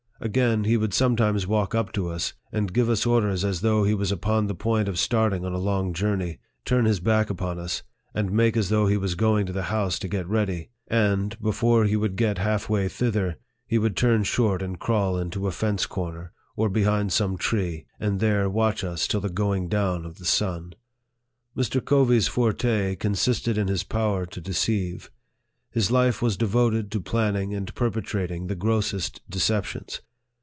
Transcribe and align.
Again, 0.23 0.65
he 0.65 0.77
would 0.77 0.93
sometimes 0.93 1.47
walk 1.47 1.73
up 1.73 1.91
to 1.93 2.07
us, 2.09 2.33
and 2.51 2.71
give 2.71 2.89
us 2.91 3.07
orders 3.07 3.43
as 3.43 3.61
though 3.61 3.85
he 3.85 3.95
was 3.95 4.11
upon 4.11 4.45
the 4.45 4.53
point 4.53 4.87
of 4.87 4.99
starting 4.99 5.43
on 5.43 5.51
a 5.53 5.57
long 5.57 5.95
journey, 5.95 6.37
turn 6.63 6.85
his 6.85 6.99
back 6.99 7.31
upon 7.31 7.57
us, 7.57 7.81
and 8.13 8.31
make 8.31 8.55
as 8.55 8.69
though 8.69 8.85
he 8.85 8.97
was 8.97 9.15
going 9.15 9.47
to 9.47 9.51
the 9.51 9.63
house 9.73 9.97
to 9.97 10.07
get 10.07 10.29
ready; 10.29 10.69
and, 10.87 11.39
before 11.41 11.85
he 11.85 11.95
would 11.95 12.15
get 12.15 12.37
half 12.37 12.69
way 12.69 12.87
thither, 12.87 13.39
he 13.65 13.79
would 13.79 13.97
turn 13.97 14.23
short 14.23 14.61
and 14.61 14.77
crawl 14.77 15.17
into 15.17 15.47
a 15.47 15.51
fence 15.51 15.87
corner, 15.87 16.31
or 16.55 16.69
behind 16.69 17.11
some 17.11 17.35
tree, 17.35 17.87
and 17.99 18.19
there 18.19 18.47
watch 18.47 18.83
us 18.83 19.07
till 19.07 19.21
the 19.21 19.27
going 19.27 19.67
down 19.67 20.05
of 20.05 20.19
the 20.19 20.25
sun. 20.25 20.73
Mr. 21.57 21.83
Covey's 21.83 22.27
forte 22.27 22.95
consisted 22.95 23.57
in 23.57 23.67
his 23.67 23.83
power 23.83 24.27
to 24.27 24.39
deceive. 24.39 25.09
His 25.71 25.89
life 25.89 26.21
was 26.21 26.37
devoted 26.37 26.91
to 26.91 27.01
planning 27.01 27.55
and 27.55 27.73
perpetrating 27.73 28.45
the 28.45 28.53
grossest 28.55 29.27
deceptions. 29.27 29.99